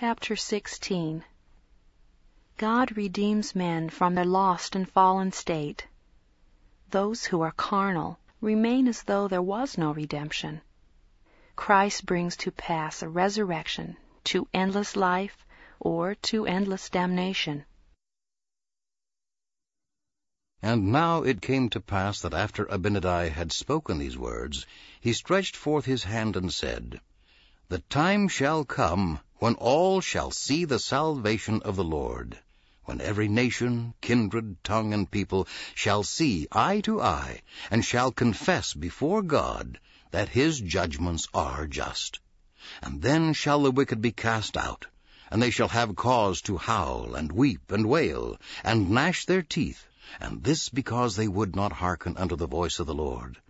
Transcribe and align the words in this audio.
chapter 0.00 0.34
16 0.34 1.22
God 2.56 2.96
redeems 2.96 3.54
men 3.54 3.90
from 3.90 4.14
their 4.14 4.24
lost 4.24 4.74
and 4.74 4.88
fallen 4.88 5.30
state. 5.30 5.86
Those 6.88 7.26
who 7.26 7.42
are 7.42 7.52
carnal 7.52 8.18
remain 8.40 8.88
as 8.88 9.02
though 9.02 9.28
there 9.28 9.42
was 9.42 9.76
no 9.76 9.92
redemption. 9.92 10.62
Christ 11.54 12.06
brings 12.06 12.34
to 12.38 12.50
pass 12.50 13.02
a 13.02 13.10
resurrection 13.10 13.98
to 14.24 14.48
endless 14.54 14.96
life 14.96 15.44
or 15.78 16.14
to 16.14 16.46
endless 16.46 16.88
damnation. 16.88 17.66
And 20.62 20.90
now 20.90 21.24
it 21.24 21.42
came 21.42 21.68
to 21.68 21.80
pass 21.80 22.22
that 22.22 22.32
after 22.32 22.64
Abinadi 22.64 23.28
had 23.28 23.52
spoken 23.52 23.98
these 23.98 24.16
words, 24.16 24.66
he 24.98 25.12
stretched 25.12 25.56
forth 25.56 25.84
his 25.84 26.04
hand 26.04 26.36
and 26.36 26.50
said, 26.50 27.02
The 27.68 27.80
time 27.80 28.28
shall 28.28 28.64
come 28.64 29.20
when 29.40 29.54
all 29.54 30.02
shall 30.02 30.30
see 30.30 30.66
the 30.66 30.78
salvation 30.78 31.62
of 31.62 31.74
the 31.74 31.82
Lord, 31.82 32.38
when 32.84 33.00
every 33.00 33.26
nation, 33.26 33.94
kindred, 34.02 34.62
tongue, 34.62 34.92
and 34.92 35.10
people 35.10 35.48
shall 35.74 36.02
see 36.02 36.46
eye 36.52 36.80
to 36.82 37.00
eye, 37.00 37.40
and 37.70 37.82
shall 37.82 38.12
confess 38.12 38.74
before 38.74 39.22
God 39.22 39.80
that 40.10 40.28
his 40.28 40.60
judgments 40.60 41.26
are 41.32 41.66
just. 41.66 42.20
And 42.82 43.00
then 43.00 43.32
shall 43.32 43.62
the 43.62 43.70
wicked 43.70 44.02
be 44.02 44.12
cast 44.12 44.58
out, 44.58 44.86
and 45.30 45.42
they 45.42 45.50
shall 45.50 45.68
have 45.68 45.96
cause 45.96 46.42
to 46.42 46.58
howl, 46.58 47.14
and 47.14 47.32
weep, 47.32 47.72
and 47.72 47.86
wail, 47.86 48.36
and 48.62 48.90
gnash 48.90 49.24
their 49.24 49.40
teeth, 49.40 49.86
and 50.20 50.44
this 50.44 50.68
because 50.68 51.16
they 51.16 51.28
would 51.28 51.56
not 51.56 51.72
hearken 51.72 52.14
unto 52.18 52.36
the 52.36 52.46
voice 52.46 52.78
of 52.78 52.86
the 52.86 52.94
Lord. 52.94 53.40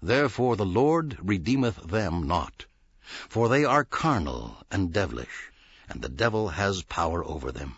Therefore 0.00 0.56
the 0.56 0.64
Lord 0.64 1.18
redeemeth 1.20 1.76
them 1.86 2.26
not. 2.26 2.64
For 3.28 3.50
they 3.50 3.62
are 3.66 3.84
carnal 3.84 4.56
and 4.70 4.90
devilish, 4.90 5.52
and 5.86 6.00
the 6.00 6.08
devil 6.08 6.48
has 6.48 6.82
power 6.84 7.22
over 7.22 7.52
them. 7.52 7.76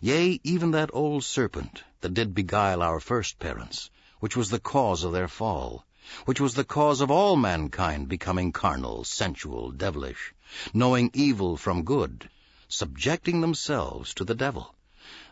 Yea, 0.00 0.40
even 0.44 0.70
that 0.70 0.90
old 0.92 1.24
serpent 1.24 1.82
that 2.02 2.14
did 2.14 2.36
beguile 2.36 2.80
our 2.80 3.00
first 3.00 3.40
parents, 3.40 3.90
which 4.20 4.36
was 4.36 4.48
the 4.48 4.60
cause 4.60 5.02
of 5.02 5.10
their 5.10 5.26
fall, 5.26 5.84
which 6.24 6.40
was 6.40 6.54
the 6.54 6.62
cause 6.64 7.00
of 7.00 7.10
all 7.10 7.34
mankind 7.34 8.08
becoming 8.08 8.52
carnal, 8.52 9.02
sensual, 9.02 9.72
devilish, 9.72 10.32
knowing 10.72 11.10
evil 11.14 11.56
from 11.56 11.82
good, 11.82 12.30
subjecting 12.68 13.40
themselves 13.40 14.14
to 14.14 14.24
the 14.24 14.36
devil. 14.36 14.76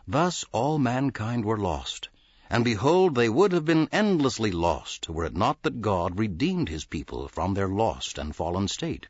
Thus 0.05 0.43
all 0.51 0.77
mankind 0.79 1.45
were 1.45 1.57
lost, 1.57 2.09
and 2.49 2.65
behold, 2.65 3.15
they 3.15 3.29
would 3.29 3.53
have 3.53 3.65
been 3.65 3.87
endlessly 3.93 4.51
lost, 4.51 5.07
were 5.07 5.23
it 5.23 5.35
not 5.35 5.63
that 5.63 5.81
God 5.81 6.19
redeemed 6.19 6.67
his 6.67 6.83
people 6.83 7.29
from 7.29 7.53
their 7.53 7.69
lost 7.69 8.17
and 8.17 8.35
fallen 8.35 8.67
state. 8.67 9.07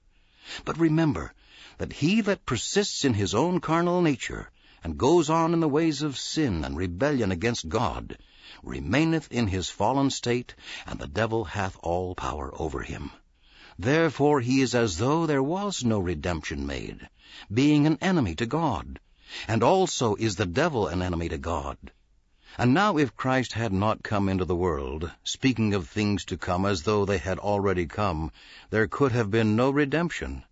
But 0.64 0.78
remember 0.78 1.34
that 1.80 1.92
he 1.92 2.22
that 2.22 2.46
persists 2.46 3.04
in 3.04 3.14
his 3.16 3.36
own 3.36 3.60
carnal 3.60 4.02
nature, 4.02 4.52
and 4.82 4.98
goes 4.98 5.30
on 5.30 5.52
in 5.54 5.60
the 5.60 5.68
ways 5.68 6.02
of 6.02 6.18
sin 6.18 6.64
and 6.64 6.78
rebellion 6.78 7.30
against 7.30 7.68
God, 7.68 8.18
remaineth 8.64 9.30
in 9.34 9.48
his 9.48 9.68
fallen 9.70 10.10
state, 10.10 10.56
and 10.88 10.98
the 10.98 11.08
devil 11.08 11.44
hath 11.44 11.76
all 11.84 12.16
power 12.16 12.54
over 12.58 12.84
him. 12.84 13.12
Therefore 13.78 14.40
he 14.40 14.62
is 14.62 14.74
as 14.74 14.98
though 14.98 15.26
there 15.26 15.44
was 15.44 15.84
no 15.84 16.00
redemption 16.00 16.66
made, 16.66 17.10
being 17.54 17.86
an 17.86 17.98
enemy 18.00 18.34
to 18.36 18.46
God, 18.46 19.02
and 19.46 19.62
also 19.62 20.16
is 20.16 20.38
the 20.38 20.46
devil 20.46 20.88
an 20.88 21.02
enemy 21.02 21.28
to 21.28 21.38
God. 21.38 21.78
And 22.58 22.74
now 22.74 22.98
if 22.98 23.16
Christ 23.16 23.54
had 23.54 23.72
not 23.72 24.02
come 24.02 24.28
into 24.28 24.44
the 24.44 24.56
world, 24.56 25.12
speaking 25.24 25.76
of 25.76 25.88
things 25.88 26.26
to 26.26 26.36
come 26.36 26.66
as 26.66 26.82
though 26.82 27.06
they 27.06 27.20
had 27.20 27.38
already 27.38 27.86
come, 27.86 28.32
there 28.72 28.88
could 28.88 29.12
have 29.12 29.30
been 29.30 29.56
no 29.56 29.70
redemption. 29.70 30.44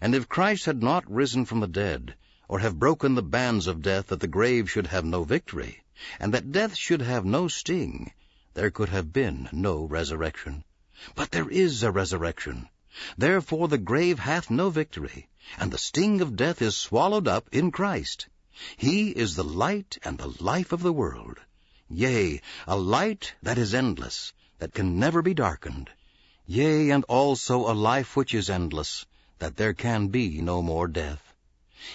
And 0.00 0.16
if 0.16 0.28
Christ 0.28 0.64
had 0.64 0.82
not 0.82 1.08
risen 1.08 1.44
from 1.44 1.60
the 1.60 1.68
dead, 1.68 2.16
or 2.48 2.58
have 2.58 2.80
broken 2.80 3.14
the 3.14 3.22
bands 3.22 3.68
of 3.68 3.82
death 3.82 4.08
that 4.08 4.18
the 4.18 4.26
grave 4.26 4.68
should 4.68 4.88
have 4.88 5.04
no 5.04 5.22
victory, 5.22 5.84
and 6.18 6.34
that 6.34 6.50
death 6.50 6.74
should 6.74 7.02
have 7.02 7.24
no 7.24 7.46
sting, 7.46 8.12
there 8.54 8.72
could 8.72 8.88
have 8.88 9.12
been 9.12 9.48
no 9.52 9.84
resurrection. 9.84 10.64
But 11.14 11.30
there 11.30 11.48
is 11.48 11.84
a 11.84 11.92
resurrection. 11.92 12.68
Therefore 13.16 13.68
the 13.68 13.78
grave 13.78 14.18
hath 14.18 14.50
no 14.50 14.70
victory, 14.70 15.28
and 15.56 15.70
the 15.70 15.78
sting 15.78 16.20
of 16.20 16.34
death 16.34 16.60
is 16.60 16.76
swallowed 16.76 17.28
up 17.28 17.48
in 17.52 17.70
Christ. 17.70 18.26
He 18.76 19.10
is 19.10 19.34
the 19.34 19.44
light 19.44 19.98
and 20.04 20.18
the 20.18 20.32
life 20.42 20.72
of 20.72 20.82
the 20.82 20.92
world. 20.92 21.40
Yea, 21.90 22.40
a 22.66 22.76
light 22.76 23.34
that 23.42 23.58
is 23.58 23.74
endless, 23.74 24.32
that 24.58 24.72
can 24.72 25.00
never 25.00 25.20
be 25.20 25.34
darkened. 25.34 25.90
Yea, 26.46 26.90
and 26.90 27.02
also 27.04 27.68
a 27.68 27.74
life 27.74 28.14
which 28.16 28.32
is 28.32 28.48
endless, 28.48 29.04
that 29.40 29.56
there 29.56 29.74
can 29.74 30.08
be 30.08 30.40
no 30.40 30.62
more 30.62 30.86
death. 30.86 31.34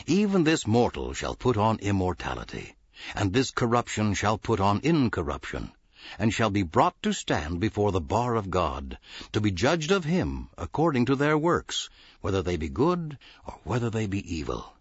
Even 0.08 0.44
this 0.44 0.68
mortal 0.68 1.14
shall 1.14 1.36
put 1.36 1.56
on 1.56 1.80
immortality, 1.80 2.76
and 3.16 3.32
this 3.32 3.52
corruption 3.52 4.14
shall 4.14 4.38
put 4.38 4.60
on 4.60 4.82
incorruption, 4.84 5.72
and 6.20 6.34
shall 6.34 6.50
be 6.50 6.64
brought 6.64 7.02
to 7.04 7.14
stand 7.14 7.62
before 7.62 7.94
the 7.94 8.02
bar 8.02 8.36
of 8.36 8.52
God, 8.52 8.98
to 9.32 9.40
be 9.40 9.52
judged 9.52 9.92
of 9.92 10.04
him 10.04 10.50
according 10.58 11.06
to 11.06 11.16
their 11.16 11.38
works, 11.38 11.90
whether 12.20 12.42
they 12.42 12.58
be 12.58 12.70
good 12.70 13.18
or 13.48 13.60
whether 13.64 13.90
they 13.90 14.06
be 14.06 14.36
evil. 14.36 14.74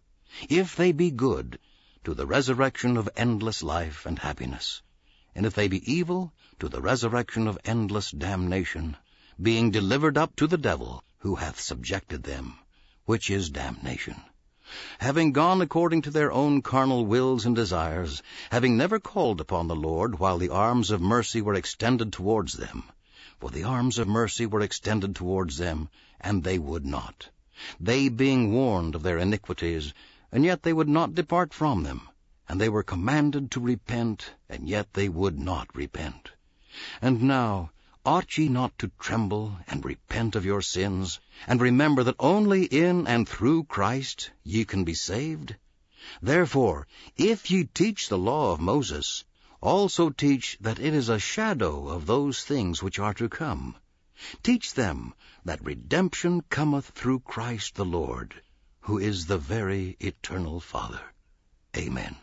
If 0.48 0.74
they 0.74 0.92
be 0.92 1.10
good, 1.10 1.58
to 2.04 2.14
the 2.14 2.26
resurrection 2.26 2.96
of 2.96 3.08
endless 3.16 3.62
life 3.62 4.06
and 4.06 4.18
happiness. 4.18 4.82
And 5.34 5.46
if 5.46 5.54
they 5.54 5.68
be 5.68 5.92
evil, 5.92 6.32
to 6.58 6.68
the 6.68 6.82
resurrection 6.82 7.46
of 7.46 7.58
endless 7.64 8.10
damnation, 8.10 8.96
being 9.40 9.70
delivered 9.70 10.18
up 10.18 10.34
to 10.36 10.46
the 10.46 10.58
devil, 10.58 11.04
who 11.18 11.36
hath 11.36 11.60
subjected 11.60 12.24
them, 12.24 12.58
which 13.04 13.30
is 13.30 13.50
damnation. 13.50 14.20
Having 14.98 15.32
gone 15.32 15.60
according 15.60 16.02
to 16.02 16.10
their 16.10 16.32
own 16.32 16.62
carnal 16.62 17.06
wills 17.06 17.46
and 17.46 17.54
desires, 17.54 18.22
having 18.50 18.76
never 18.76 18.98
called 18.98 19.40
upon 19.40 19.68
the 19.68 19.76
Lord 19.76 20.18
while 20.18 20.38
the 20.38 20.48
arms 20.48 20.90
of 20.90 21.00
mercy 21.00 21.40
were 21.40 21.54
extended 21.54 22.12
towards 22.12 22.54
them. 22.54 22.84
For 23.38 23.50
the 23.50 23.64
arms 23.64 23.98
of 23.98 24.08
mercy 24.08 24.46
were 24.46 24.60
extended 24.60 25.14
towards 25.14 25.58
them, 25.58 25.88
and 26.20 26.42
they 26.42 26.58
would 26.58 26.86
not. 26.86 27.28
They 27.78 28.08
being 28.08 28.52
warned 28.52 28.94
of 28.94 29.02
their 29.02 29.18
iniquities, 29.18 29.92
and 30.34 30.46
yet 30.46 30.62
they 30.62 30.72
would 30.72 30.88
not 30.88 31.14
depart 31.14 31.52
from 31.52 31.82
them. 31.82 32.08
And 32.48 32.58
they 32.58 32.70
were 32.70 32.82
commanded 32.82 33.50
to 33.50 33.60
repent, 33.60 34.32
and 34.48 34.66
yet 34.66 34.94
they 34.94 35.06
would 35.06 35.38
not 35.38 35.68
repent. 35.76 36.30
And 37.02 37.22
now, 37.24 37.70
ought 38.06 38.38
ye 38.38 38.48
not 38.48 38.78
to 38.78 38.90
tremble 38.98 39.58
and 39.68 39.84
repent 39.84 40.34
of 40.34 40.46
your 40.46 40.62
sins, 40.62 41.20
and 41.46 41.60
remember 41.60 42.02
that 42.04 42.16
only 42.18 42.64
in 42.64 43.06
and 43.06 43.28
through 43.28 43.64
Christ 43.64 44.30
ye 44.42 44.64
can 44.64 44.84
be 44.84 44.94
saved? 44.94 45.54
Therefore, 46.22 46.86
if 47.14 47.50
ye 47.50 47.64
teach 47.64 48.08
the 48.08 48.16
law 48.16 48.54
of 48.54 48.60
Moses, 48.60 49.24
also 49.60 50.08
teach 50.08 50.56
that 50.62 50.80
it 50.80 50.94
is 50.94 51.10
a 51.10 51.18
shadow 51.18 51.88
of 51.88 52.06
those 52.06 52.42
things 52.42 52.82
which 52.82 52.98
are 52.98 53.14
to 53.14 53.28
come. 53.28 53.76
Teach 54.42 54.72
them 54.72 55.12
that 55.44 55.62
redemption 55.62 56.40
cometh 56.48 56.86
through 56.86 57.20
Christ 57.20 57.74
the 57.74 57.84
Lord 57.84 58.40
who 58.82 58.98
is 58.98 59.26
the 59.26 59.38
very 59.38 59.96
eternal 60.00 60.60
Father. 60.60 61.00
Amen. 61.76 62.16